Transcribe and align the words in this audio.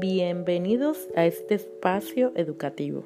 Bienvenidos 0.00 1.08
a 1.16 1.26
este 1.26 1.56
espacio 1.56 2.30
educativo. 2.36 3.04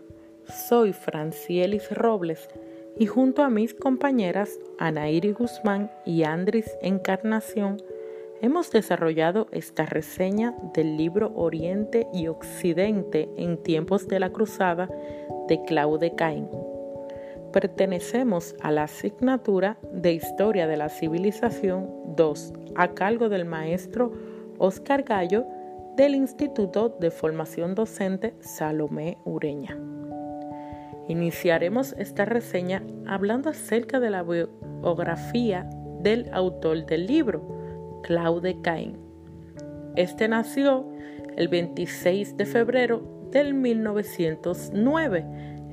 Soy 0.69 0.93
Francielis 0.93 1.91
Robles 1.91 2.51
y 2.99 3.07
junto 3.07 3.43
a 3.43 3.49
mis 3.49 3.73
compañeras 3.73 4.61
Anairi 4.79 5.33
Guzmán 5.33 5.91
y 6.05 6.25
Andris 6.25 6.71
Encarnación 6.83 7.79
hemos 8.43 8.71
desarrollado 8.71 9.49
esta 9.53 9.87
reseña 9.87 10.55
del 10.75 10.99
libro 10.99 11.33
Oriente 11.35 12.09
y 12.13 12.27
Occidente 12.27 13.31
en 13.39 13.57
tiempos 13.63 14.07
de 14.07 14.21
la 14.21 14.29
Cruzada 14.29 14.91
de 15.49 15.65
Claude 15.65 16.15
Cain. 16.15 16.47
Pertenecemos 17.55 18.55
a 18.61 18.71
la 18.71 18.83
asignatura 18.83 19.79
de 19.95 20.13
Historia 20.13 20.67
de 20.67 20.77
la 20.77 20.91
Civilización 20.91 21.89
2 22.17 22.53
a 22.75 22.89
cargo 22.89 23.31
del 23.31 23.47
maestro 23.47 24.13
Oscar 24.59 25.05
Gallo 25.05 25.47
del 25.97 26.15
Instituto 26.15 26.95
de 27.01 27.11
Formación 27.11 27.75
Docente 27.75 28.35
Salomé 28.41 29.17
Ureña. 29.25 29.77
Iniciaremos 31.09 31.97
esta 31.99 32.25
reseña 32.25 32.83
hablando 33.07 33.51
acerca 33.51 34.01
de 34.01 34.09
la 34.09 34.23
biografía 34.23 35.69
del 36.01 36.31
autor 36.33 36.87
del 36.87 37.07
libro, 37.07 38.01
Claude 38.03 38.57
Cain. 38.63 38.97
Este 39.95 40.27
nació 40.29 40.89
el 41.37 41.49
26 41.49 42.39
de 42.39 42.47
febrero 42.47 43.29
del 43.31 43.53
1909 43.53 45.27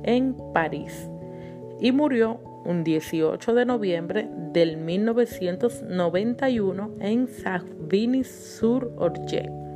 en 0.04 0.36
París 0.54 1.10
y 1.80 1.94
murió 1.94 2.42
un 2.66 2.84
18 2.84 3.54
de 3.54 3.66
noviembre 3.66 4.28
del 4.52 4.76
1991 4.76 6.96
en 7.00 7.30
Savigny-sur-Orge. 7.30 9.69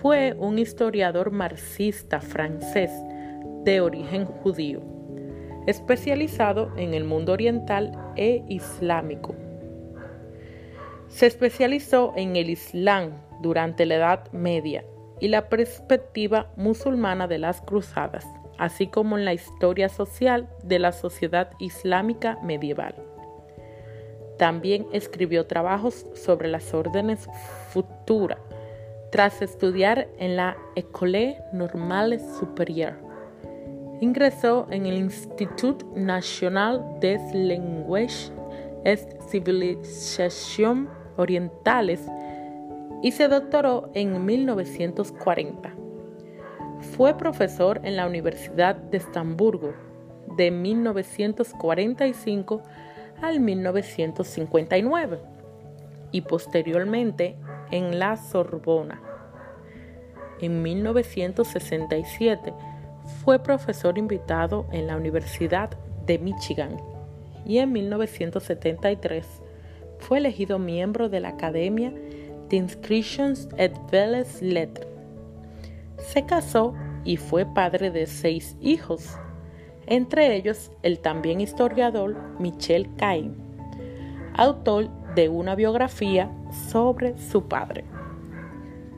Fue 0.00 0.34
un 0.38 0.58
historiador 0.58 1.30
marxista 1.30 2.20
francés 2.20 2.90
de 3.64 3.80
origen 3.80 4.24
judío, 4.24 4.80
especializado 5.66 6.72
en 6.76 6.94
el 6.94 7.04
mundo 7.04 7.32
oriental 7.32 7.92
e 8.16 8.44
islámico. 8.48 9.34
Se 11.08 11.26
especializó 11.26 12.12
en 12.16 12.36
el 12.36 12.50
Islam 12.50 13.12
durante 13.42 13.86
la 13.86 13.96
Edad 13.96 14.32
Media 14.32 14.84
y 15.20 15.28
la 15.28 15.48
perspectiva 15.48 16.52
musulmana 16.56 17.26
de 17.26 17.38
las 17.38 17.60
cruzadas 17.60 18.26
así 18.58 18.86
como 18.86 19.18
en 19.18 19.24
la 19.24 19.34
historia 19.34 19.88
social 19.88 20.48
de 20.62 20.78
la 20.78 20.92
sociedad 20.92 21.50
islámica 21.58 22.38
medieval. 22.42 22.94
También 24.38 24.86
escribió 24.92 25.46
trabajos 25.46 26.06
sobre 26.14 26.48
las 26.48 26.74
órdenes 26.74 27.28
futuras, 27.70 28.38
tras 29.10 29.42
estudiar 29.42 30.08
en 30.18 30.36
la 30.36 30.56
École 30.74 31.36
Normale 31.52 32.18
Supérieure. 32.38 32.96
Ingresó 34.00 34.66
en 34.70 34.86
el 34.86 34.96
Institut 34.98 35.84
National 35.94 36.82
des 37.00 37.20
Languages 37.32 38.32
et 38.84 39.00
Civilisations 39.30 40.88
Orientales 41.16 42.00
y 43.02 43.12
se 43.12 43.28
doctoró 43.28 43.90
en 43.94 44.24
1940. 44.24 45.74
Fue 46.96 47.16
profesor 47.16 47.80
en 47.84 47.96
la 47.96 48.06
Universidad 48.06 48.76
de 48.76 48.98
Estamburgo 48.98 49.72
de 50.36 50.50
1945 50.50 52.62
al 53.22 53.40
1959 53.40 55.18
y 56.12 56.20
posteriormente 56.20 57.36
en 57.70 57.98
la 57.98 58.16
Sorbona. 58.16 59.00
En 60.40 60.62
1967 60.62 62.52
fue 63.24 63.38
profesor 63.38 63.98
invitado 63.98 64.66
en 64.72 64.86
la 64.86 64.96
Universidad 64.96 65.70
de 66.06 66.18
Michigan 66.18 66.76
y 67.44 67.58
en 67.58 67.72
1973 67.72 69.26
fue 69.98 70.18
elegido 70.18 70.58
miembro 70.58 71.08
de 71.08 71.20
la 71.20 71.28
Academia 71.28 71.92
de 72.48 72.56
Inscriptions 72.56 73.48
et 73.56 73.72
Belles 73.90 74.42
Lettres. 74.42 74.86
Se 75.98 76.24
casó 76.26 76.74
y 77.04 77.16
fue 77.16 77.46
padre 77.46 77.90
de 77.90 78.06
seis 78.06 78.56
hijos, 78.60 79.16
entre 79.86 80.34
ellos 80.36 80.70
el 80.82 80.98
también 80.98 81.40
historiador 81.40 82.16
Michel 82.38 82.88
Cain, 82.96 83.36
autor 84.34 84.88
de 85.16 85.28
una 85.30 85.56
biografía 85.56 86.30
sobre 86.70 87.18
su 87.18 87.48
padre. 87.48 87.84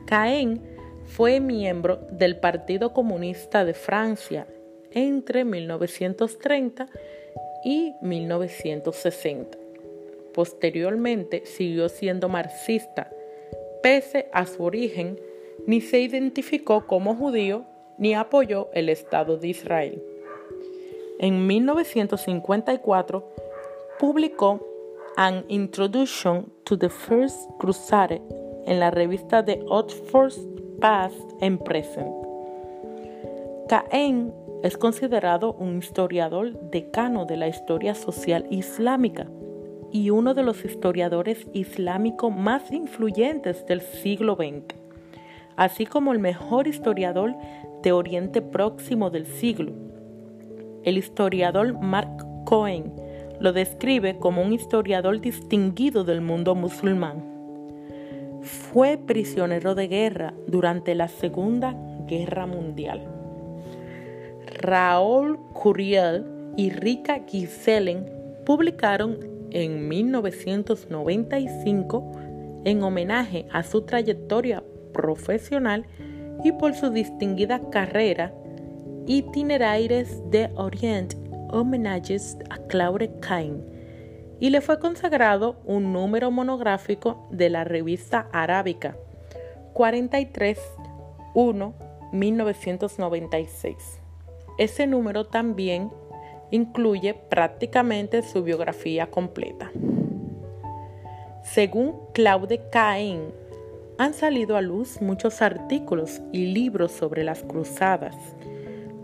Cain 0.05 0.61
fue 1.05 1.39
miembro 1.39 1.95
del 2.11 2.37
Partido 2.37 2.93
Comunista 2.93 3.65
de 3.65 3.73
Francia 3.73 4.45
entre 4.91 5.45
1930 5.45 6.87
y 7.63 7.95
1960. 8.01 9.57
Posteriormente 10.33 11.45
siguió 11.45 11.89
siendo 11.89 12.27
marxista, 12.27 13.09
pese 13.81 14.29
a 14.33 14.45
su 14.45 14.63
origen, 14.63 15.19
ni 15.65 15.79
se 15.81 15.99
identificó 15.99 16.85
como 16.85 17.15
judío 17.15 17.65
ni 17.97 18.13
apoyó 18.13 18.69
el 18.73 18.89
Estado 18.89 19.37
de 19.37 19.47
Israel. 19.47 20.03
En 21.19 21.47
1954 21.47 23.33
publicó 23.99 24.68
An 25.21 25.43
Introduction 25.49 26.49
to 26.63 26.77
the 26.77 26.87
First 26.87 27.49
Crusade 27.59 28.21
en 28.65 28.79
la 28.79 28.89
revista 28.89 29.41
de 29.43 29.61
Oxford 29.67 30.31
Past 30.79 31.19
and 31.41 31.61
Present. 31.61 32.07
Caen 33.67 34.33
es 34.63 34.77
considerado 34.77 35.51
un 35.55 35.79
historiador 35.79 36.57
decano 36.71 37.25
de 37.25 37.35
la 37.35 37.49
historia 37.49 37.95
social 37.95 38.47
islámica 38.49 39.27
y 39.91 40.09
uno 40.09 40.33
de 40.33 40.43
los 40.43 40.63
historiadores 40.63 41.47
islámicos 41.51 42.33
más 42.33 42.71
influyentes 42.71 43.65
del 43.65 43.81
siglo 43.81 44.35
XX, 44.35 44.73
así 45.57 45.85
como 45.85 46.13
el 46.13 46.19
mejor 46.19 46.65
historiador 46.65 47.35
de 47.83 47.91
Oriente 47.91 48.41
Próximo 48.41 49.09
del 49.09 49.25
siglo. 49.25 49.73
El 50.85 50.97
historiador 50.97 51.77
Mark 51.77 52.25
Cohen 52.45 53.08
lo 53.39 53.53
describe 53.53 54.17
como 54.17 54.41
un 54.41 54.53
historiador 54.53 55.21
distinguido 55.21 56.03
del 56.03 56.21
mundo 56.21 56.55
musulmán. 56.55 57.23
Fue 58.41 58.97
prisionero 58.97 59.75
de 59.75 59.87
guerra 59.87 60.33
durante 60.47 60.95
la 60.95 61.07
Segunda 61.07 61.77
Guerra 62.07 62.45
Mundial. 62.45 63.07
Raúl 64.61 65.39
Curiel 65.53 66.25
y 66.57 66.71
Rika 66.71 67.21
Giselen 67.27 68.05
publicaron 68.45 69.19
en 69.51 69.87
1995, 69.87 72.11
en 72.65 72.83
homenaje 72.83 73.45
a 73.51 73.63
su 73.63 73.83
trayectoria 73.83 74.61
profesional, 74.93 75.85
y 76.43 76.51
por 76.53 76.73
su 76.73 76.89
distinguida 76.89 77.61
carrera, 77.69 78.33
Itineraires 79.07 80.21
de 80.29 80.49
Orient, 80.55 81.15
homenajes 81.51 82.37
a 82.49 82.59
Claude 82.67 83.11
Cain, 83.19 83.61
y 84.39 84.51
le 84.51 84.61
fue 84.61 84.79
consagrado 84.79 85.59
un 85.65 85.91
número 85.91 86.31
monográfico 86.31 87.27
de 87.29 87.49
la 87.49 87.65
revista 87.65 88.29
arábica 88.31 88.95
43-1 89.73 91.73
1996. 92.11 93.99
Ese 94.57 94.87
número 94.87 95.25
también 95.25 95.91
incluye 96.51 97.13
prácticamente 97.13 98.23
su 98.23 98.43
biografía 98.43 99.07
completa. 99.07 99.71
Según 101.43 101.95
Claude 102.13 102.61
Cain, 102.71 103.31
han 103.97 104.13
salido 104.13 104.55
a 104.55 104.61
luz 104.61 105.01
muchos 105.01 105.41
artículos 105.41 106.21
y 106.31 106.47
libros 106.47 106.91
sobre 106.91 107.23
las 107.23 107.43
cruzadas, 107.43 108.15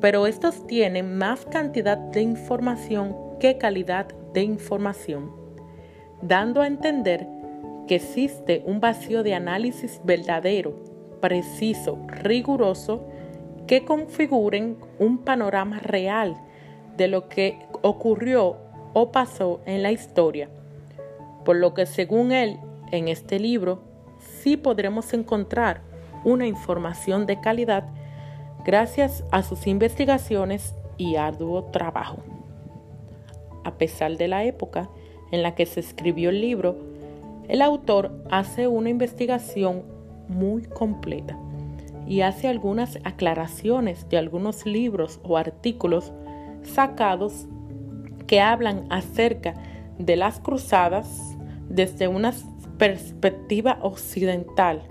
pero 0.06 0.28
estos 0.28 0.68
tienen 0.68 1.18
más 1.18 1.48
cantidad 1.48 1.98
de 1.98 2.22
información 2.22 3.16
que 3.40 3.58
calidad 3.58 4.06
de 4.36 4.44
información, 4.44 5.32
dando 6.22 6.62
a 6.62 6.68
entender 6.68 7.28
que 7.88 7.96
existe 7.96 8.62
un 8.68 8.80
vacío 8.80 9.24
de 9.24 9.34
análisis 9.34 10.00
verdadero, 10.04 10.76
preciso, 11.22 11.98
riguroso, 12.08 13.08
que 13.66 13.84
configuren 13.84 14.78
un 15.00 15.18
panorama 15.18 15.80
real 15.80 16.36
de 16.98 17.08
lo 17.08 17.28
que 17.28 17.58
ocurrió 17.82 18.58
o 18.94 19.12
pasó 19.12 19.62
en 19.66 19.82
la 19.82 19.92
historia, 19.92 20.52
por 21.46 21.56
lo 21.56 21.74
que 21.74 21.88
según 21.88 22.32
él, 22.32 22.60
en 22.92 23.08
este 23.08 23.40
libro, 23.40 23.82
sí 24.20 24.56
podremos 24.56 25.16
encontrar 25.16 25.82
una 26.24 26.46
información 26.46 27.26
de 27.26 27.42
calidad 27.42 27.86
gracias 28.66 29.24
a 29.32 29.44
sus 29.44 29.68
investigaciones 29.68 30.74
y 30.98 31.16
arduo 31.16 31.66
trabajo. 31.66 32.18
A 33.64 33.78
pesar 33.78 34.18
de 34.18 34.28
la 34.28 34.44
época 34.44 34.90
en 35.32 35.44
la 35.44 35.56
que 35.56 35.66
se 35.66 35.80
escribió 35.80 36.30
el 36.30 36.42
libro, 36.42 36.76
el 37.48 37.62
autor 37.62 38.12
hace 38.30 38.68
una 38.68 38.90
investigación 38.90 39.84
muy 40.28 40.64
completa, 40.64 41.38
y 42.08 42.22
hace 42.22 42.48
algunas 42.48 43.00
aclaraciones 43.04 44.08
de 44.10 44.18
algunos 44.18 44.66
libros 44.66 45.20
o 45.24 45.38
artículos 45.38 46.12
sacados 46.64 47.48
que 48.28 48.42
hablan 48.42 48.86
acerca 48.90 49.56
de 49.98 50.16
las 50.16 50.40
cruzadas 50.40 51.36
desde 51.70 52.08
una 52.08 52.34
perspectiva 52.78 53.80
occidental. 53.82 54.84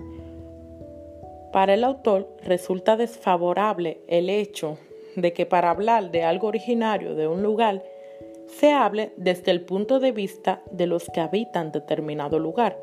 Para 1.54 1.74
el 1.74 1.84
autor 1.84 2.26
resulta 2.42 2.96
desfavorable 2.96 4.00
el 4.08 4.28
hecho 4.28 4.76
de 5.14 5.32
que 5.32 5.46
para 5.46 5.70
hablar 5.70 6.10
de 6.10 6.24
algo 6.24 6.48
originario 6.48 7.14
de 7.14 7.28
un 7.28 7.44
lugar 7.44 7.84
se 8.48 8.72
hable 8.72 9.12
desde 9.16 9.52
el 9.52 9.60
punto 9.60 10.00
de 10.00 10.10
vista 10.10 10.64
de 10.72 10.88
los 10.88 11.04
que 11.14 11.20
habitan 11.20 11.70
determinado 11.70 12.40
lugar. 12.40 12.76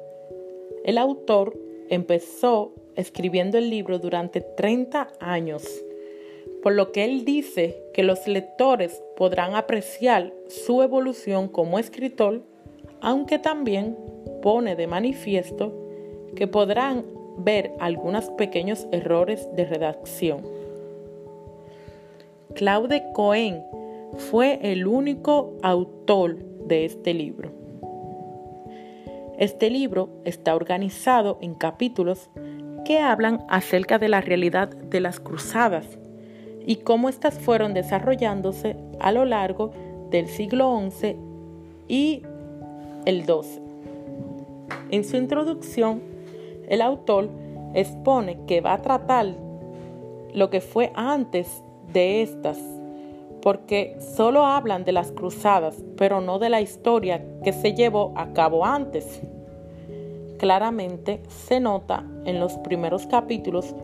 El 0.85 0.97
autor 0.99 1.59
empezó 1.89 2.73
escribiendo 2.95 3.57
el 3.57 3.69
libro 3.69 3.99
durante 3.99 4.39
30 4.39 5.09
años, 5.19 5.65
por 6.63 6.71
lo 6.71 6.93
que 6.93 7.03
él 7.03 7.25
dice 7.25 7.83
que 7.93 8.03
los 8.03 8.25
lectores 8.25 9.03
podrán 9.17 9.53
apreciar 9.53 10.33
su 10.47 10.81
evolución 10.81 11.49
como 11.49 11.77
escritor, 11.77 12.41
aunque 13.01 13.37
también 13.37 13.97
pone 14.41 14.77
de 14.77 14.87
manifiesto 14.87 15.73
que 16.37 16.47
podrán 16.47 17.19
ver 17.43 17.71
algunos 17.79 18.29
pequeños 18.31 18.87
errores 18.91 19.47
de 19.55 19.65
redacción. 19.65 20.41
Claude 22.55 23.03
Cohen 23.13 23.63
fue 24.17 24.59
el 24.61 24.87
único 24.87 25.53
autor 25.63 26.37
de 26.67 26.85
este 26.85 27.13
libro. 27.13 27.51
Este 29.37 29.69
libro 29.69 30.09
está 30.25 30.55
organizado 30.55 31.37
en 31.41 31.55
capítulos 31.55 32.29
que 32.85 32.99
hablan 32.99 33.43
acerca 33.49 33.97
de 33.97 34.09
la 34.09 34.21
realidad 34.21 34.69
de 34.69 34.99
las 34.99 35.19
cruzadas 35.19 35.97
y 36.65 36.77
cómo 36.77 37.09
éstas 37.09 37.39
fueron 37.39 37.73
desarrollándose 37.73 38.75
a 38.99 39.11
lo 39.11 39.25
largo 39.25 39.71
del 40.11 40.27
siglo 40.27 40.79
XI 40.91 41.15
y 41.87 42.23
el 43.05 43.23
XII. 43.23 43.61
En 44.91 45.03
su 45.03 45.17
introducción, 45.17 46.01
el 46.71 46.81
autor 46.81 47.29
expone 47.73 48.45
que 48.47 48.61
va 48.61 48.73
a 48.73 48.81
tratar 48.81 49.35
lo 50.33 50.49
que 50.49 50.61
fue 50.61 50.89
antes 50.95 51.61
de 51.91 52.21
estas, 52.21 52.57
porque 53.41 53.97
solo 54.15 54.45
hablan 54.45 54.85
de 54.85 54.93
las 54.93 55.11
cruzadas, 55.11 55.83
pero 55.97 56.21
no 56.21 56.39
de 56.39 56.49
la 56.49 56.61
historia 56.61 57.25
que 57.43 57.51
se 57.51 57.73
llevó 57.73 58.13
a 58.15 58.31
cabo 58.31 58.65
antes. 58.65 59.21
Claramente 60.39 61.21
se 61.27 61.59
nota 61.59 62.05
en 62.23 62.39
los 62.39 62.53
primeros 62.59 63.05
capítulos 63.05 63.75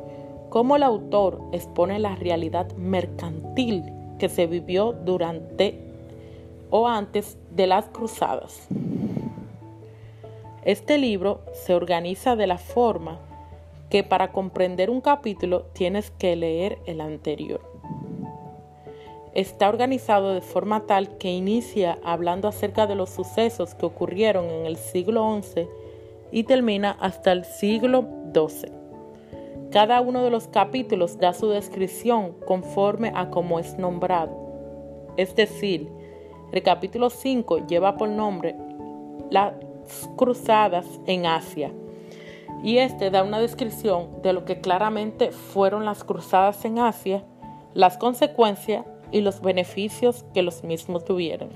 cómo 0.50 0.78
el 0.78 0.84
autor 0.84 1.42
expone 1.52 2.00
la 2.00 2.16
realidad 2.16 2.72
mercantil 2.78 3.84
que 4.18 4.30
se 4.30 4.48
vivió 4.48 4.94
durante 4.94 5.78
o 6.70 6.88
antes 6.88 7.38
de 7.52 7.68
las 7.68 7.90
cruzadas. 7.90 8.66
Este 10.68 10.98
libro 10.98 11.40
se 11.54 11.74
organiza 11.74 12.36
de 12.36 12.46
la 12.46 12.58
forma 12.58 13.20
que 13.90 14.04
para 14.04 14.34
comprender 14.34 14.90
un 14.90 15.00
capítulo 15.00 15.62
tienes 15.72 16.12
que 16.12 16.36
leer 16.36 16.78
el 16.86 17.00
anterior. 17.00 17.62
Está 19.34 19.70
organizado 19.70 20.34
de 20.34 20.42
forma 20.42 20.86
tal 20.86 21.18
que 21.20 21.32
inicia 21.32 21.98
hablando 22.04 22.50
acerca 22.50 22.86
de 22.86 22.96
los 22.96 23.12
sucesos 23.12 23.76
que 23.76 23.86
ocurrieron 23.86 24.44
en 24.50 24.66
el 24.66 24.76
siglo 24.76 25.40
XI 25.42 25.70
y 26.34 26.44
termina 26.44 26.98
hasta 27.00 27.32
el 27.32 27.46
siglo 27.46 28.06
XII. 28.34 28.70
Cada 29.72 30.02
uno 30.02 30.22
de 30.22 30.32
los 30.32 30.50
capítulos 30.50 31.18
da 31.18 31.32
su 31.32 31.48
descripción 31.48 32.34
conforme 32.46 33.14
a 33.16 33.30
cómo 33.30 33.60
es 33.60 33.78
nombrado. 33.78 34.36
Es 35.16 35.34
decir, 35.34 35.88
el 36.52 36.62
capítulo 36.62 37.10
5 37.10 37.68
lleva 37.68 37.96
por 37.96 38.10
nombre 38.10 38.54
las 39.30 39.54
cruzadas 40.16 40.86
en 41.06 41.26
Asia. 41.26 41.72
Y 42.64 42.78
este 42.78 43.12
da 43.12 43.24
una 43.24 43.40
descripción 43.40 44.22
de 44.24 44.34
lo 44.34 44.46
que 44.46 44.62
claramente 44.62 45.32
fueron 45.32 45.86
las 45.86 46.04
cruzadas 46.04 46.66
en 46.66 46.80
Asia, 46.80 47.24
las 47.74 47.98
consecuencias 47.98 48.86
y 49.12 49.22
los 49.22 49.42
beneficios 49.42 50.26
que 50.34 50.42
los 50.42 50.64
mismos 50.64 51.06
tuvieron. 51.06 51.50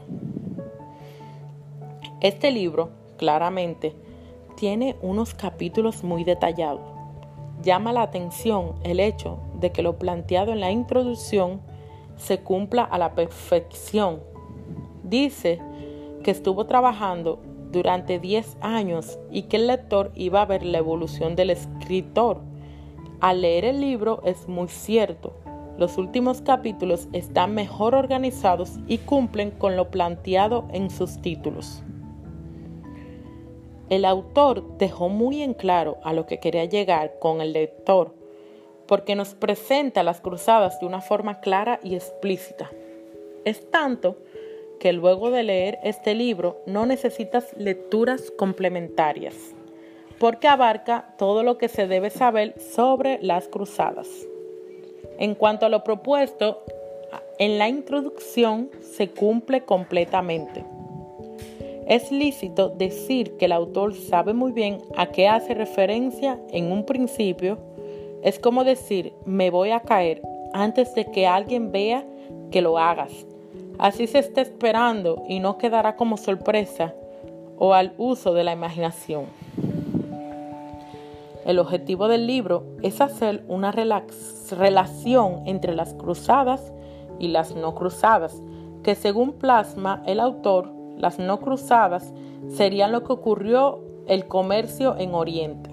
Este 2.22 2.52
libro, 2.52 2.92
claramente, 3.18 3.96
tiene 4.56 4.96
unos 5.02 5.34
capítulos 5.34 6.04
muy 6.04 6.24
detallados. 6.24 6.82
Llama 7.64 7.94
la 7.94 8.04
atención 8.04 8.76
el 8.84 9.00
hecho 9.00 9.40
de 9.60 9.72
que 9.72 9.82
lo 9.82 9.98
planteado 9.98 10.52
en 10.52 10.60
la 10.60 10.72
introducción 10.72 11.62
se 12.16 12.40
cumpla 12.42 12.84
a 12.84 12.98
la 13.00 13.16
perfección. 13.16 14.22
Dice 15.04 15.60
que 16.24 16.32
estuvo 16.32 16.68
trabajando 16.68 17.40
durante 17.72 18.20
10 18.20 18.58
años 18.62 19.20
y 19.32 19.44
que 19.44 19.58
el 19.58 19.68
lector 19.68 20.12
iba 20.16 20.42
a 20.42 20.46
ver 20.46 20.64
la 20.64 20.80
evolución 20.80 21.36
del 21.36 21.50
escritor. 21.50 22.42
Al 23.20 23.42
leer 23.42 23.66
el 23.66 23.82
libro 23.82 24.22
es 24.26 24.48
muy 24.48 24.68
cierto, 24.68 25.34
los 25.78 25.98
últimos 25.98 26.42
capítulos 26.42 27.08
están 27.12 27.56
mejor 27.56 27.96
organizados 27.96 28.74
y 28.88 29.00
cumplen 29.00 29.50
con 29.50 29.76
lo 29.76 29.90
planteado 29.90 30.68
en 30.74 30.92
sus 30.92 31.22
títulos. 31.22 31.82
El 33.90 34.06
autor 34.06 34.78
dejó 34.78 35.10
muy 35.10 35.42
en 35.42 35.54
claro 35.54 35.98
a 36.04 36.14
lo 36.14 36.26
que 36.26 36.40
quería 36.40 36.66
llegar 36.66 37.18
con 37.20 37.42
el 37.42 37.54
lector, 37.54 38.16
porque 38.86 39.16
nos 39.16 39.34
presenta 39.34 40.04
las 40.04 40.22
cruzadas 40.22 40.80
de 40.80 40.86
una 40.86 41.02
forma 41.02 41.40
clara 41.40 41.80
y 41.84 41.96
explícita. 41.96 42.70
Es 43.44 43.70
tanto 43.72 44.18
que 44.82 44.94
luego 44.94 45.30
de 45.30 45.44
leer 45.44 45.78
este 45.84 46.16
libro 46.16 46.58
no 46.66 46.88
necesitas 46.88 47.56
lecturas 47.56 48.32
complementarias, 48.32 49.36
porque 50.18 50.48
abarca 50.48 51.14
todo 51.20 51.44
lo 51.44 51.60
que 51.60 51.70
se 51.70 51.86
debe 51.86 52.10
saber 52.10 52.60
sobre 52.60 53.20
las 53.22 53.48
cruzadas. 53.48 54.08
En 55.20 55.36
cuanto 55.36 55.68
a 55.68 55.70
lo 55.70 55.84
propuesto, 55.84 56.64
en 57.38 57.60
la 57.60 57.70
introducción 57.70 58.72
se 58.82 59.12
cumple 59.12 59.62
completamente. 59.66 60.66
Es 61.86 62.12
lícito 62.12 62.70
decir 62.70 63.38
que 63.38 63.46
el 63.46 63.52
autor 63.52 63.94
sabe 63.94 64.34
muy 64.34 64.52
bien 64.52 64.80
a 64.98 65.12
qué 65.12 65.28
hace 65.28 65.54
referencia 65.54 66.40
en 66.52 66.72
un 66.72 66.88
principio. 66.88 67.60
Es 68.24 68.40
como 68.40 68.64
decir, 68.64 69.14
me 69.26 69.52
voy 69.52 69.70
a 69.70 69.82
caer 69.82 70.24
antes 70.54 70.96
de 70.96 71.06
que 71.12 71.28
alguien 71.28 71.72
vea 71.72 72.04
que 72.50 72.64
lo 72.64 72.80
hagas. 72.80 73.28
Así 73.82 74.06
se 74.06 74.20
está 74.20 74.42
esperando 74.42 75.24
y 75.28 75.40
no 75.40 75.58
quedará 75.58 75.96
como 75.96 76.16
sorpresa 76.16 76.94
o 77.58 77.74
al 77.74 77.96
uso 77.98 78.32
de 78.32 78.44
la 78.44 78.54
imaginación. 78.54 79.26
El 81.46 81.58
objetivo 81.58 82.08
del 82.08 82.28
libro 82.28 82.64
es 82.84 83.02
hacer 83.02 83.44
una 83.48 83.72
relación 83.72 85.42
entre 85.48 85.74
las 85.74 85.96
cruzadas 85.96 86.72
y 87.18 87.30
las 87.30 87.56
no 87.56 87.74
cruzadas, 87.74 88.40
que 88.84 88.94
según 88.94 89.34
plasma 89.34 90.04
el 90.06 90.20
autor 90.20 90.72
las 90.96 91.18
no 91.18 91.40
cruzadas 91.40 92.14
serían 92.50 92.92
lo 92.92 93.04
que 93.04 93.14
ocurrió 93.14 93.80
el 94.06 94.28
comercio 94.28 94.96
en 95.00 95.16
Oriente. 95.16 95.72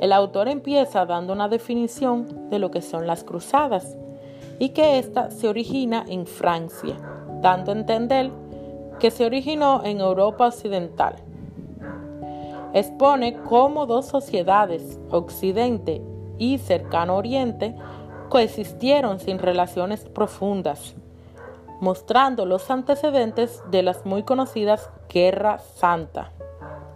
El 0.00 0.12
autor 0.12 0.48
empieza 0.48 1.06
dando 1.06 1.32
una 1.32 1.48
definición 1.48 2.50
de 2.50 2.58
lo 2.58 2.72
que 2.72 2.82
son 2.82 3.06
las 3.06 3.22
cruzadas 3.22 3.96
y 4.58 4.70
que 4.70 4.98
ésta 4.98 5.30
se 5.30 5.48
origina 5.48 6.04
en 6.08 6.26
Francia, 6.26 6.96
dando 7.40 7.72
a 7.72 7.74
entender 7.74 8.30
que 8.98 9.10
se 9.10 9.24
originó 9.24 9.82
en 9.84 10.00
Europa 10.00 10.48
Occidental. 10.48 11.16
Expone 12.72 13.36
cómo 13.42 13.86
dos 13.86 14.06
sociedades, 14.06 14.98
Occidente 15.10 16.02
y 16.38 16.58
Cercano 16.58 17.16
Oriente, 17.16 17.74
coexistieron 18.28 19.20
sin 19.20 19.38
relaciones 19.38 20.04
profundas 20.06 20.96
mostrando 21.80 22.46
los 22.46 22.70
antecedentes 22.70 23.62
de 23.70 23.82
las 23.82 24.06
muy 24.06 24.22
conocidas 24.22 24.90
Guerra 25.08 25.58
Santa 25.58 26.32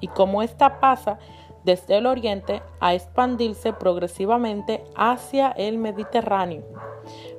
y 0.01 0.09
cómo 0.09 0.43
esta 0.43 0.81
pasa 0.81 1.19
desde 1.65 1.99
el 1.99 2.07
oriente 2.07 2.63
a 2.81 2.95
expandirse 2.95 3.73
progresivamente 3.75 4.85
hacia 4.97 5.51
el 5.51 5.77
Mediterráneo, 5.77 6.63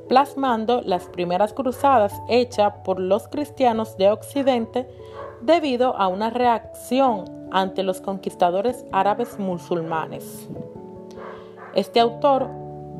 plasmando 0.10 0.82
las 0.82 1.06
primeras 1.06 1.54
cruzadas 1.54 2.12
hechas 2.28 2.74
por 2.84 3.00
los 3.00 3.30
cristianos 3.30 3.96
de 3.96 4.12
Occidente 4.12 4.90
debido 5.40 5.96
a 5.96 6.08
una 6.10 6.30
reacción 6.32 7.48
ante 7.52 7.84
los 7.84 8.02
conquistadores 8.02 8.86
árabes 8.92 9.40
musulmanes. 9.40 10.50
Este 11.76 12.00
autor 12.00 12.50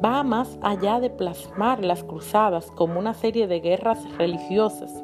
va 0.04 0.24
más 0.24 0.58
allá 0.62 1.00
de 1.00 1.10
plasmar 1.10 1.84
las 1.84 2.04
cruzadas 2.04 2.72
como 2.72 3.00
una 3.00 3.14
serie 3.14 3.48
de 3.48 3.60
guerras 3.60 4.00
religiosas, 4.18 5.04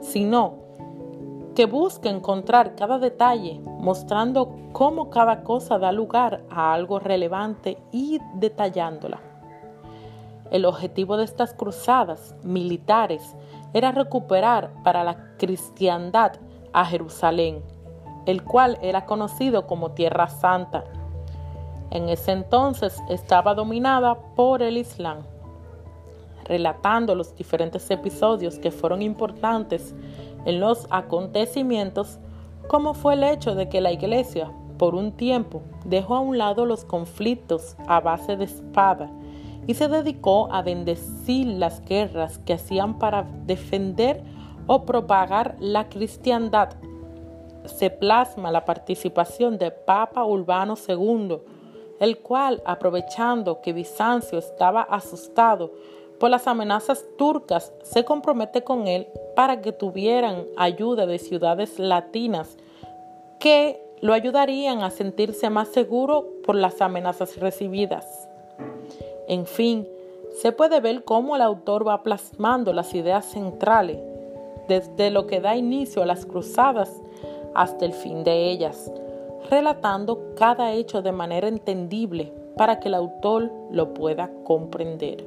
sino 0.00 0.54
que 1.54 1.66
busca 1.66 2.08
encontrar 2.08 2.76
cada 2.76 2.98
detalle, 2.98 3.60
mostrando 3.80 4.56
cómo 4.72 5.10
cada 5.10 5.42
cosa 5.42 5.78
da 5.78 5.90
lugar 5.90 6.44
a 6.48 6.72
algo 6.72 7.00
relevante 7.00 7.76
y 7.90 8.20
detallándola. 8.34 9.29
El 10.50 10.64
objetivo 10.64 11.16
de 11.16 11.24
estas 11.24 11.54
cruzadas 11.54 12.34
militares 12.42 13.36
era 13.72 13.92
recuperar 13.92 14.72
para 14.82 15.04
la 15.04 15.36
cristiandad 15.38 16.32
a 16.72 16.84
Jerusalén, 16.84 17.62
el 18.26 18.42
cual 18.42 18.76
era 18.82 19.06
conocido 19.06 19.68
como 19.68 19.92
Tierra 19.92 20.28
Santa. 20.28 20.84
En 21.92 22.08
ese 22.08 22.32
entonces 22.32 23.00
estaba 23.08 23.54
dominada 23.54 24.16
por 24.34 24.62
el 24.62 24.76
Islam, 24.76 25.18
relatando 26.44 27.14
los 27.14 27.36
diferentes 27.36 27.88
episodios 27.90 28.58
que 28.58 28.72
fueron 28.72 29.02
importantes 29.02 29.94
en 30.46 30.58
los 30.58 30.88
acontecimientos, 30.90 32.18
como 32.66 32.94
fue 32.94 33.14
el 33.14 33.22
hecho 33.22 33.54
de 33.54 33.68
que 33.68 33.80
la 33.80 33.92
iglesia, 33.92 34.50
por 34.78 34.96
un 34.96 35.12
tiempo, 35.12 35.62
dejó 35.84 36.16
a 36.16 36.20
un 36.20 36.38
lado 36.38 36.66
los 36.66 36.84
conflictos 36.84 37.76
a 37.86 38.00
base 38.00 38.36
de 38.36 38.44
espada 38.44 39.10
y 39.66 39.74
se 39.74 39.88
dedicó 39.88 40.52
a 40.52 40.62
bendecir 40.62 41.46
las 41.46 41.84
guerras 41.84 42.38
que 42.38 42.54
hacían 42.54 42.98
para 42.98 43.26
defender 43.46 44.22
o 44.66 44.84
propagar 44.84 45.56
la 45.60 45.88
cristiandad. 45.88 46.70
Se 47.66 47.90
plasma 47.90 48.50
la 48.50 48.64
participación 48.64 49.58
de 49.58 49.70
Papa 49.70 50.24
Urbano 50.24 50.74
II, 50.88 51.38
el 52.00 52.18
cual, 52.18 52.62
aprovechando 52.64 53.60
que 53.60 53.72
Bizancio 53.72 54.38
estaba 54.38 54.82
asustado 54.82 55.72
por 56.18 56.30
las 56.30 56.46
amenazas 56.46 57.06
turcas, 57.16 57.72
se 57.82 58.04
compromete 58.04 58.62
con 58.62 58.86
él 58.86 59.08
para 59.34 59.60
que 59.60 59.72
tuvieran 59.72 60.46
ayuda 60.56 61.06
de 61.06 61.18
ciudades 61.18 61.78
latinas 61.78 62.56
que 63.38 63.82
lo 64.02 64.12
ayudarían 64.12 64.82
a 64.82 64.90
sentirse 64.90 65.50
más 65.50 65.68
seguro 65.68 66.26
por 66.44 66.54
las 66.54 66.80
amenazas 66.80 67.38
recibidas. 67.38 68.28
En 69.30 69.46
fin, 69.46 69.86
se 70.42 70.50
puede 70.50 70.80
ver 70.80 71.04
cómo 71.04 71.36
el 71.36 71.42
autor 71.42 71.86
va 71.86 72.02
plasmando 72.02 72.72
las 72.72 72.92
ideas 72.96 73.24
centrales, 73.26 74.00
desde 74.66 75.12
lo 75.12 75.28
que 75.28 75.40
da 75.40 75.54
inicio 75.54 76.02
a 76.02 76.06
las 76.06 76.26
cruzadas 76.26 77.00
hasta 77.54 77.84
el 77.84 77.92
fin 77.92 78.24
de 78.24 78.50
ellas, 78.50 78.90
relatando 79.48 80.34
cada 80.34 80.72
hecho 80.72 81.00
de 81.00 81.12
manera 81.12 81.46
entendible 81.46 82.32
para 82.56 82.80
que 82.80 82.88
el 82.88 82.94
autor 82.94 83.52
lo 83.70 83.94
pueda 83.94 84.32
comprender. 84.42 85.24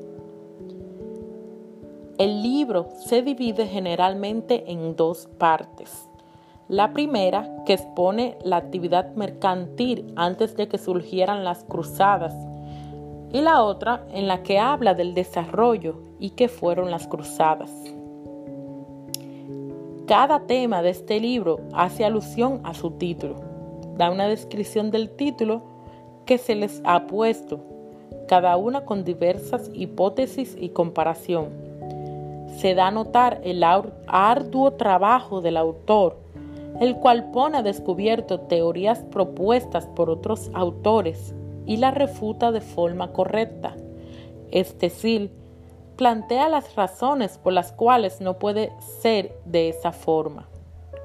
El 2.17 2.43
libro 2.43 2.89
se 2.97 3.21
divide 3.21 3.67
generalmente 3.67 4.69
en 4.69 4.97
dos 4.97 5.29
partes. 5.37 6.09
La 6.67 6.91
primera, 6.91 7.63
que 7.65 7.71
expone 7.71 8.37
la 8.43 8.57
actividad 8.57 9.13
mercantil 9.15 10.11
antes 10.17 10.57
de 10.57 10.67
que 10.67 10.77
surgieran 10.77 11.45
las 11.45 11.63
cruzadas, 11.63 12.35
y 13.33 13.41
la 13.41 13.63
otra 13.63 14.05
en 14.13 14.27
la 14.27 14.43
que 14.43 14.59
habla 14.59 14.93
del 14.93 15.15
desarrollo 15.15 15.95
y 16.19 16.29
que 16.29 16.47
fueron 16.47 16.91
las 16.91 17.07
cruzadas. 17.07 17.71
Cada 20.05 20.41
tema 20.41 20.83
de 20.83 20.91
este 20.91 21.19
libro 21.19 21.59
hace 21.73 22.05
alusión 22.05 22.61
a 22.63 22.75
su 22.75 22.91
título, 22.91 23.35
da 23.97 24.11
una 24.11 24.27
descripción 24.27 24.91
del 24.91 25.09
título 25.09 25.63
que 26.25 26.37
se 26.37 26.53
les 26.53 26.79
ha 26.85 27.07
puesto, 27.07 27.59
cada 28.27 28.55
una 28.55 28.85
con 28.85 29.03
diversas 29.03 29.71
hipótesis 29.73 30.55
y 30.59 30.69
comparación. 30.69 31.49
Se 32.57 32.75
da 32.75 32.87
a 32.87 32.91
notar 32.91 33.41
el 33.43 33.63
arduo 33.63 34.73
trabajo 34.73 35.41
del 35.41 35.57
autor, 35.57 36.17
el 36.79 36.97
cual 36.97 37.31
pone 37.31 37.57
a 37.57 37.63
descubierto 37.63 38.41
teorías 38.41 38.99
propuestas 39.05 39.87
por 39.87 40.11
otros 40.11 40.51
autores 40.53 41.33
y 41.65 41.77
la 41.77 41.91
refuta 41.91 42.51
de 42.51 42.61
forma 42.61 43.11
correcta. 43.11 43.75
Es 44.51 44.77
decir, 44.79 45.31
plantea 45.95 46.49
las 46.49 46.75
razones 46.75 47.37
por 47.37 47.53
las 47.53 47.71
cuales 47.71 48.21
no 48.21 48.39
puede 48.39 48.71
ser 49.01 49.37
de 49.45 49.69
esa 49.69 49.91
forma. 49.91 50.47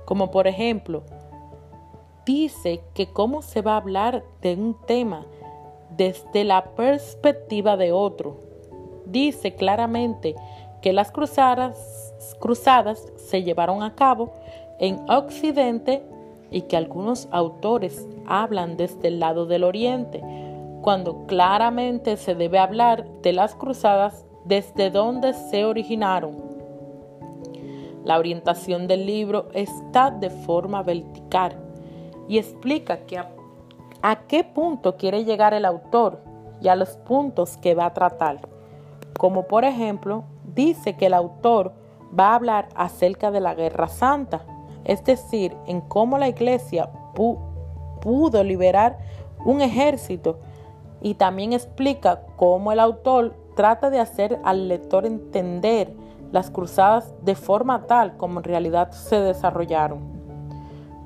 Como 0.04 0.30
por 0.30 0.46
ejemplo, 0.46 1.02
dice 2.24 2.82
que 2.94 3.06
cómo 3.06 3.42
se 3.42 3.62
va 3.62 3.74
a 3.74 3.78
hablar 3.78 4.24
de 4.42 4.54
un 4.54 4.76
tema 4.86 5.26
desde 5.96 6.44
la 6.44 6.64
perspectiva 6.74 7.76
de 7.76 7.92
otro. 7.92 8.36
Dice 9.06 9.54
claramente 9.54 10.34
que 10.82 10.92
las 10.92 11.10
cruzadas, 11.10 11.76
se 13.16 13.42
llevaron 13.42 13.82
a 13.82 13.94
cabo 13.94 14.32
en 14.78 14.98
Occidente 15.10 16.02
y 16.50 16.62
que 16.62 16.76
algunos 16.76 17.28
autores 17.30 18.06
hablan 18.26 18.76
desde 18.76 19.08
el 19.08 19.20
lado 19.20 19.46
del 19.46 19.64
Oriente, 19.64 20.22
cuando 20.82 21.26
claramente 21.26 22.16
se 22.16 22.34
debe 22.34 22.58
hablar 22.58 23.06
de 23.22 23.32
las 23.32 23.54
cruzadas 23.54 24.24
desde 24.44 24.90
donde 24.90 25.34
se 25.34 25.64
originaron. 25.64 26.36
La 28.04 28.18
orientación 28.18 28.86
del 28.86 29.04
libro 29.06 29.48
está 29.52 30.10
de 30.10 30.30
forma 30.30 30.82
vertical 30.82 31.56
y 32.28 32.38
explica 32.38 33.04
que 33.06 33.18
a, 33.18 33.30
a 34.02 34.26
qué 34.26 34.44
punto 34.44 34.96
quiere 34.96 35.24
llegar 35.24 35.52
el 35.52 35.64
autor 35.64 36.22
y 36.60 36.68
a 36.68 36.76
los 36.76 36.96
puntos 36.96 37.56
que 37.56 37.74
va 37.74 37.86
a 37.86 37.94
tratar. 37.94 38.40
Como 39.18 39.46
por 39.46 39.64
ejemplo, 39.64 40.24
dice 40.54 40.96
que 40.96 41.06
el 41.06 41.14
autor 41.14 41.72
va 42.18 42.30
a 42.30 42.34
hablar 42.36 42.68
acerca 42.74 43.30
de 43.30 43.40
la 43.40 43.54
Guerra 43.54 43.88
Santa, 43.88 44.44
es 44.84 45.04
decir, 45.04 45.56
en 45.66 45.80
cómo 45.80 46.18
la 46.18 46.28
iglesia 46.28 46.88
pudo 47.14 48.42
liberar 48.44 48.98
un 49.44 49.60
ejército 49.60 50.38
y 51.00 51.14
también 51.14 51.52
explica 51.52 52.22
cómo 52.36 52.72
el 52.72 52.80
autor 52.80 53.34
trata 53.54 53.90
de 53.90 54.00
hacer 54.00 54.38
al 54.44 54.68
lector 54.68 55.06
entender 55.06 55.92
las 56.32 56.50
cruzadas 56.50 57.14
de 57.22 57.34
forma 57.34 57.86
tal 57.86 58.16
como 58.16 58.40
en 58.40 58.44
realidad 58.44 58.90
se 58.92 59.20
desarrollaron, 59.20 60.00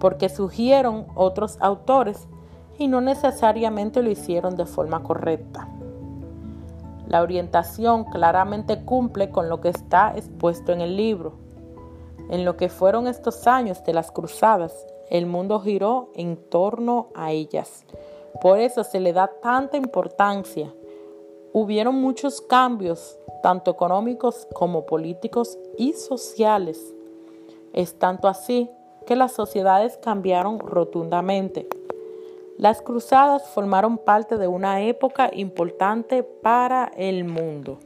porque 0.01 0.29
surgieron 0.29 1.07
otros 1.15 1.57
autores 1.61 2.29
y 2.79 2.89
no 2.89 3.01
necesariamente 3.01 4.03
lo 4.03 4.11
hicieron 4.11 4.57
de 4.57 4.67
forma 4.67 5.03
correcta. 5.03 5.69
La 7.07 7.23
orientación 7.23 8.05
claramente 8.05 8.85
cumple 8.85 9.31
con 9.31 9.49
lo 9.49 9.61
que 9.61 9.69
está 9.69 10.15
expuesto 10.17 10.73
en 10.73 10.81
el 10.81 10.97
libro. 10.97 11.35
En 12.31 12.45
lo 12.45 12.57
que 12.57 12.69
fueron 12.69 13.07
estos 13.07 13.47
años 13.47 13.85
de 13.85 13.93
las 13.93 14.11
cruzadas, 14.11 14.73
el 15.11 15.27
mundo 15.27 15.61
giró 15.61 16.11
en 16.15 16.37
torno 16.37 17.09
a 17.15 17.33
ellas 17.33 17.85
por 18.41 18.59
eso 18.59 18.85
se 18.85 19.01
le 19.01 19.13
da 19.13 19.29
tanta 19.29 19.77
importancia. 19.77 20.73
Hubieron 21.53 21.97
muchos 21.97 22.41
cambios, 22.41 23.19
tanto 23.43 23.71
económicos 23.71 24.49
como 24.55 24.87
políticos 24.87 25.59
y 25.77 25.93
sociales. 25.93 26.95
Es 27.73 27.99
tanto 27.99 28.29
así 28.29 28.71
que 29.07 29.17
las 29.17 29.33
sociedades 29.33 29.99
cambiaron 29.99 30.59
rotundamente. 30.59 31.69
Las 32.59 32.81
cruzadas 32.81 33.49
formaron 33.49 33.99
parte 33.99 34.39
de 34.39 34.47
una 34.47 34.83
época 34.83 35.31
importante 35.33 36.23
para 36.23 36.91
el 36.97 37.25
mundo. 37.25 37.79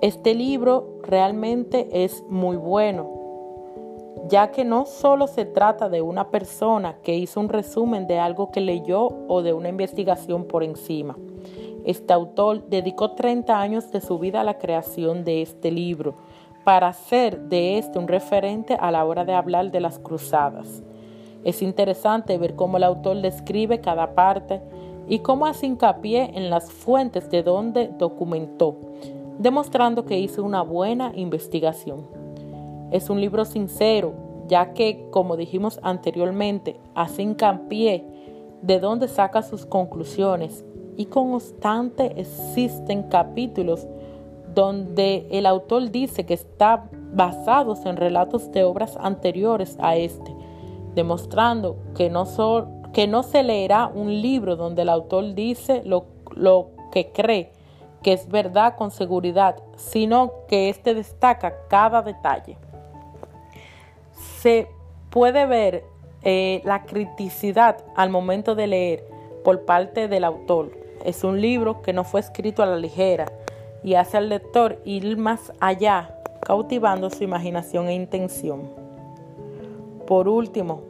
Este 0.00 0.34
libro 0.34 0.98
realmente 1.02 1.88
es 2.04 2.22
muy 2.28 2.56
bueno 2.56 3.15
ya 4.28 4.50
que 4.50 4.64
no 4.64 4.86
solo 4.86 5.26
se 5.26 5.44
trata 5.44 5.88
de 5.88 6.02
una 6.02 6.30
persona 6.30 6.96
que 7.02 7.14
hizo 7.14 7.40
un 7.40 7.48
resumen 7.48 8.06
de 8.06 8.18
algo 8.18 8.50
que 8.50 8.60
leyó 8.60 9.08
o 9.28 9.42
de 9.42 9.52
una 9.52 9.68
investigación 9.68 10.44
por 10.44 10.62
encima. 10.62 11.16
Este 11.84 12.12
autor 12.12 12.68
dedicó 12.68 13.12
30 13.12 13.60
años 13.60 13.92
de 13.92 14.00
su 14.00 14.18
vida 14.18 14.40
a 14.40 14.44
la 14.44 14.58
creación 14.58 15.24
de 15.24 15.42
este 15.42 15.70
libro, 15.70 16.14
para 16.64 16.88
hacer 16.88 17.42
de 17.42 17.78
este 17.78 17.96
un 18.00 18.08
referente 18.08 18.76
a 18.80 18.90
la 18.90 19.04
hora 19.04 19.24
de 19.24 19.34
hablar 19.34 19.70
de 19.70 19.78
las 19.78 20.00
cruzadas. 20.00 20.82
Es 21.44 21.62
interesante 21.62 22.38
ver 22.38 22.56
cómo 22.56 22.76
el 22.76 22.82
autor 22.82 23.22
describe 23.22 23.80
cada 23.80 24.16
parte 24.16 24.60
y 25.06 25.20
cómo 25.20 25.46
hace 25.46 25.66
hincapié 25.66 26.32
en 26.34 26.50
las 26.50 26.72
fuentes 26.72 27.30
de 27.30 27.44
donde 27.44 27.86
documentó, 27.96 28.80
demostrando 29.38 30.04
que 30.06 30.18
hizo 30.18 30.42
una 30.42 30.62
buena 30.62 31.12
investigación. 31.14 32.25
Es 32.90 33.10
un 33.10 33.20
libro 33.20 33.44
sincero, 33.44 34.14
ya 34.48 34.72
que, 34.72 35.08
como 35.10 35.36
dijimos 35.36 35.80
anteriormente, 35.82 36.78
hace 36.94 37.22
hincapié 37.22 38.04
de 38.62 38.80
dónde 38.80 39.08
saca 39.08 39.42
sus 39.42 39.66
conclusiones 39.66 40.64
y 40.96 41.06
constante 41.06 42.20
existen 42.20 43.04
capítulos 43.04 43.86
donde 44.54 45.26
el 45.30 45.46
autor 45.46 45.90
dice 45.90 46.24
que 46.24 46.34
está 46.34 46.88
basados 47.12 47.84
en 47.84 47.96
relatos 47.96 48.50
de 48.52 48.64
obras 48.64 48.96
anteriores 49.00 49.76
a 49.80 49.96
este, 49.96 50.34
demostrando 50.94 51.76
que 51.94 52.08
no, 52.08 52.24
que 52.92 53.06
no 53.06 53.22
se 53.22 53.42
leerá 53.42 53.86
un 53.86 54.22
libro 54.22 54.56
donde 54.56 54.82
el 54.82 54.88
autor 54.88 55.34
dice 55.34 55.82
lo, 55.84 56.06
lo 56.34 56.70
que 56.92 57.12
cree 57.12 57.52
que 58.02 58.12
es 58.12 58.28
verdad 58.28 58.76
con 58.76 58.92
seguridad, 58.92 59.56
sino 59.74 60.32
que 60.46 60.68
éste 60.68 60.94
destaca 60.94 61.66
cada 61.68 62.02
detalle. 62.02 62.56
Se 64.16 64.68
puede 65.10 65.46
ver 65.46 65.84
eh, 66.22 66.60
la 66.64 66.84
criticidad 66.84 67.84
al 67.94 68.10
momento 68.10 68.54
de 68.54 68.66
leer 68.66 69.04
por 69.44 69.64
parte 69.64 70.08
del 70.08 70.24
autor. 70.24 70.72
Es 71.04 71.22
un 71.22 71.40
libro 71.40 71.82
que 71.82 71.92
no 71.92 72.04
fue 72.04 72.20
escrito 72.20 72.62
a 72.62 72.66
la 72.66 72.76
ligera 72.76 73.26
y 73.84 73.94
hace 73.94 74.16
al 74.16 74.28
lector 74.28 74.80
ir 74.84 75.16
más 75.16 75.52
allá, 75.60 76.18
cautivando 76.40 77.10
su 77.10 77.22
imaginación 77.22 77.88
e 77.88 77.94
intención. 77.94 78.68
Por 80.06 80.28
último, 80.28 80.82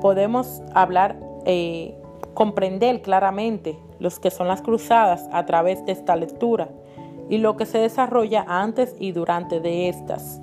podemos 0.00 0.62
hablar, 0.74 1.16
eh, 1.44 1.94
comprender 2.34 3.02
claramente 3.02 3.78
los 3.98 4.18
que 4.18 4.30
son 4.30 4.48
las 4.48 4.62
cruzadas 4.62 5.28
a 5.32 5.44
través 5.44 5.84
de 5.84 5.92
esta 5.92 6.16
lectura 6.16 6.68
y 7.28 7.38
lo 7.38 7.56
que 7.56 7.66
se 7.66 7.78
desarrolla 7.78 8.44
antes 8.48 8.96
y 8.98 9.12
durante 9.12 9.60
de 9.60 9.88
estas. 9.88 10.40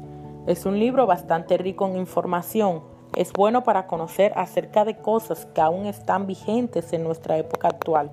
Es 0.47 0.65
un 0.65 0.79
libro 0.79 1.05
bastante 1.05 1.57
rico 1.57 1.85
en 1.87 1.97
información. 1.97 2.81
Es 3.15 3.33
bueno 3.33 3.63
para 3.63 3.85
conocer 3.85 4.31
acerca 4.35 4.85
de 4.85 4.97
cosas 4.97 5.45
que 5.53 5.61
aún 5.61 5.85
están 5.85 6.25
vigentes 6.25 6.93
en 6.93 7.03
nuestra 7.03 7.37
época 7.37 7.67
actual, 7.67 8.11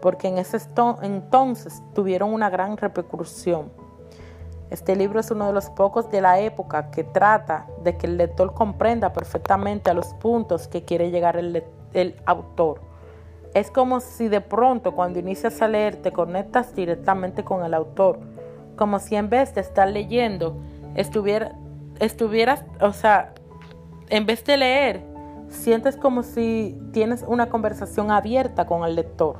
porque 0.00 0.28
en 0.28 0.38
ese 0.38 0.58
entonces 1.02 1.82
tuvieron 1.94 2.32
una 2.32 2.48
gran 2.48 2.76
repercusión. 2.76 3.70
Este 4.70 4.96
libro 4.96 5.20
es 5.20 5.30
uno 5.30 5.46
de 5.46 5.52
los 5.52 5.68
pocos 5.70 6.10
de 6.10 6.20
la 6.20 6.40
época 6.40 6.90
que 6.90 7.04
trata 7.04 7.66
de 7.84 7.96
que 7.96 8.06
el 8.06 8.16
lector 8.16 8.54
comprenda 8.54 9.12
perfectamente 9.12 9.90
a 9.90 9.94
los 9.94 10.06
puntos 10.14 10.68
que 10.68 10.84
quiere 10.84 11.10
llegar 11.10 11.36
el, 11.36 11.62
el 11.92 12.16
autor 12.24 12.80
es 13.54 13.70
como 13.70 14.00
si 14.00 14.28
de 14.28 14.40
pronto 14.40 14.92
cuando 14.92 15.18
inicias 15.18 15.60
a 15.62 15.68
leer 15.68 15.96
te 15.96 16.12
conectas 16.12 16.74
directamente 16.74 17.44
con 17.44 17.64
el 17.64 17.74
autor, 17.74 18.18
como 18.76 18.98
si 18.98 19.16
en 19.16 19.30
vez 19.30 19.54
de 19.54 19.62
estar 19.62 19.88
leyendo 19.88 20.56
estuviera, 20.98 21.52
estuvieras, 22.00 22.64
o 22.80 22.92
sea, 22.92 23.32
en 24.10 24.26
vez 24.26 24.44
de 24.44 24.56
leer, 24.56 25.02
sientes 25.48 25.96
como 25.96 26.22
si 26.22 26.76
tienes 26.92 27.24
una 27.26 27.48
conversación 27.48 28.10
abierta 28.10 28.66
con 28.66 28.84
el 28.84 28.96
lector, 28.96 29.38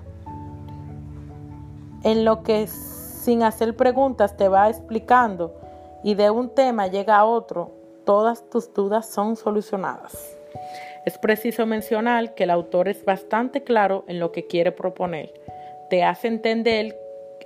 en 2.04 2.24
lo 2.24 2.42
que 2.44 2.66
sin 2.68 3.42
hacer 3.42 3.76
preguntas 3.76 4.36
te 4.36 4.48
va 4.48 4.70
explicando 4.70 5.54
y 6.04 6.14
de 6.14 6.30
un 6.30 6.54
tema 6.54 6.86
llega 6.86 7.16
a 7.16 7.24
otro, 7.24 7.72
todas 8.04 8.48
tus 8.48 8.72
dudas 8.72 9.06
son 9.06 9.34
solucionadas. 9.34 10.16
Es 11.04 11.18
preciso 11.18 11.66
mencionar 11.66 12.34
que 12.34 12.44
el 12.44 12.50
autor 12.50 12.88
es 12.88 13.04
bastante 13.04 13.64
claro 13.64 14.04
en 14.06 14.20
lo 14.20 14.30
que 14.30 14.46
quiere 14.46 14.70
proponer. 14.70 15.34
Te 15.90 16.04
hace 16.04 16.28
entender 16.28 16.96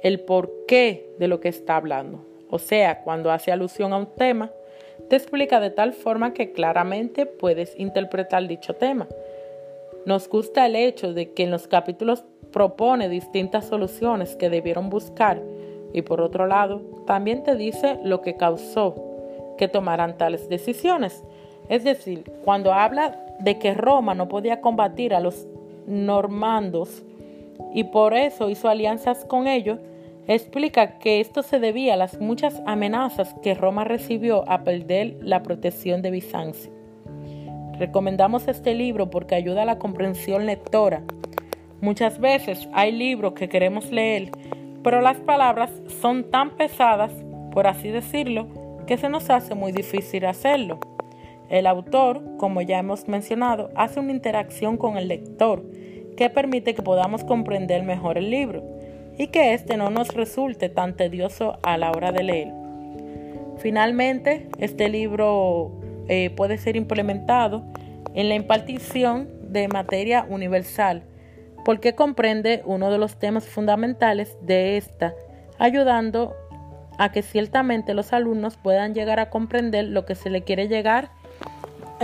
el 0.03 0.21
porqué 0.21 1.15
de 1.19 1.29
lo 1.29 1.41
que 1.41 1.49
está 1.49 1.77
hablando. 1.77 2.32
O 2.53 2.59
sea, 2.59 3.01
cuando 3.01 3.33
hace 3.33 3.51
alusión 3.51 3.95
a 3.95 3.97
un 3.97 4.05
tema, 4.05 4.51
te 5.09 5.17
explica 5.17 5.59
de 5.59 5.71
tal 5.71 5.95
forma 5.95 6.35
que 6.35 6.53
claramente 6.53 7.25
puedes 7.25 7.75
interpretar 7.81 8.47
dicho 8.47 8.75
tema. 8.75 9.09
Nos 10.05 10.29
gusta 10.29 10.67
el 10.67 10.77
hecho 10.77 11.15
de 11.15 11.33
que 11.33 11.45
en 11.45 11.51
los 11.51 11.67
capítulos 11.67 12.27
propone 12.53 13.09
distintas 13.09 13.65
soluciones 13.65 14.37
que 14.37 14.51
debieron 14.51 14.91
buscar 14.91 15.41
y 15.95 16.03
por 16.03 16.21
otro 16.21 16.47
lado 16.47 16.83
también 17.07 17.43
te 17.43 17.57
dice 17.57 17.99
lo 18.05 18.21
que 18.21 18.37
causó 18.37 18.97
que 19.57 19.67
tomaran 19.67 20.19
tales 20.19 20.51
decisiones. 20.51 21.25
Es 21.71 21.85
decir, 21.85 22.31
cuando 22.45 22.75
habla 22.75 23.17
de 23.39 23.59
que 23.59 23.73
Roma 23.73 24.15
no 24.15 24.29
podía 24.29 24.61
combatir 24.61 25.15
a 25.15 25.21
los 25.21 25.47
normandos 25.87 27.03
y 27.73 27.85
por 27.85 28.13
eso 28.13 28.51
hizo 28.51 28.69
alianzas 28.69 29.25
con 29.25 29.47
ellos, 29.47 29.79
explica 30.27 30.99
que 30.99 31.21
esto 31.21 31.43
se 31.43 31.59
debía 31.59 31.95
a 31.95 31.97
las 31.97 32.21
muchas 32.21 32.63
amenazas 32.67 33.35
que 33.43 33.55
Roma 33.55 33.85
recibió 33.85 34.49
a 34.49 34.63
perder 34.63 35.17
la 35.21 35.43
protección 35.43 36.03
de 36.03 36.11
Bizancio. 36.11 36.73
Recomendamos 37.79 38.47
este 38.47 38.75
libro 38.75 39.11
porque 39.11 39.35
ayuda 39.35 39.63
a 39.63 39.67
la 39.67 39.79
comprensión 39.79 40.47
lectora. 40.47 41.03
Muchas 41.81 42.21
veces 42.21 42.69
hay 42.73 42.93
libros 42.93 43.33
que 43.33 43.49
queremos 43.49 43.91
leer, 43.91 44.31
pero 44.85 45.01
las 45.01 45.17
palabras 45.19 45.71
son 46.01 46.31
tan 46.31 46.57
pesadas, 46.57 47.13
por 47.51 47.67
así 47.67 47.89
decirlo, 47.89 48.47
que 48.87 48.99
se 48.99 49.09
nos 49.09 49.31
hace 49.31 49.55
muy 49.57 49.73
difícil 49.73 50.27
hacerlo. 50.27 50.79
El 51.49 51.67
autor, 51.67 52.23
como 52.39 52.63
ya 52.63 52.79
hemos 52.79 53.09
mencionado, 53.09 53.71
hace 53.75 53.99
una 53.99 54.13
interacción 54.13 54.77
con 54.77 54.97
el 54.97 55.09
lector 55.09 55.65
que 56.17 56.31
permite 56.31 56.75
que 56.75 56.83
podamos 56.83 57.25
comprender 57.25 57.83
mejor 57.83 58.17
el 58.17 58.31
libro 58.31 58.63
y 59.19 59.29
que 59.29 59.55
éste 59.55 59.77
no 59.77 59.91
nos 59.91 60.15
resulte 60.15 60.69
tan 60.69 60.95
tedioso 60.95 61.59
a 61.63 61.77
la 61.77 61.91
hora 61.91 62.13
de 62.13 62.23
leer. 62.23 62.49
Finalmente, 63.59 64.49
este 64.59 64.89
libro 64.89 65.73
eh, 66.09 66.31
puede 66.31 66.59
ser 66.59 66.77
implementado 66.77 67.63
en 68.15 68.29
la 68.29 68.35
impartición 68.35 69.29
de 69.53 69.69
materia 69.69 70.27
universal 70.29 71.05
porque 71.65 71.95
comprende 71.95 72.63
uno 72.65 72.91
de 72.91 72.99
los 72.99 73.19
temas 73.19 73.47
fundamentales 73.47 74.37
de 74.43 74.77
esta, 74.77 75.15
ayudando 75.59 76.35
a 76.99 77.13
que 77.13 77.23
ciertamente 77.23 77.95
los 77.95 78.13
alumnos 78.13 78.57
puedan 78.57 78.95
llegar 78.95 79.21
a 79.21 79.31
comprender 79.31 79.85
lo 79.85 80.05
que 80.05 80.15
se 80.15 80.29
le 80.29 80.43
quiere 80.43 80.67
llegar 80.69 81.11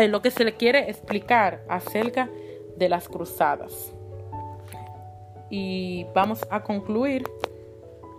lo 0.07 0.23
que 0.23 0.31
se 0.31 0.44
le 0.44 0.53
quiere 0.53 0.88
explicar 0.88 1.62
acerca 1.68 2.29
de 2.77 2.88
las 2.88 3.09
cruzadas. 3.09 3.92
Y 5.51 6.07
vamos 6.15 6.47
a 6.51 6.63
concluir 6.63 7.25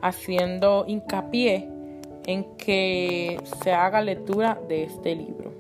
haciendo 0.02 0.86
hincapié 0.88 1.70
en 2.26 2.44
que 2.58 3.40
se 3.64 3.72
haga 3.72 4.02
lectura 4.02 4.60
de 4.68 4.84
este 4.84 5.16
libro. 5.16 5.52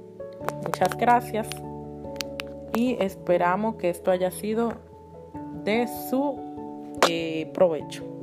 Muchas 0.63 0.95
gracias 0.97 1.47
y 2.73 2.95
esperamos 2.99 3.75
que 3.75 3.89
esto 3.89 4.11
haya 4.11 4.31
sido 4.31 4.73
de 5.63 5.87
su 6.09 6.39
eh, 7.07 7.49
provecho. 7.53 8.18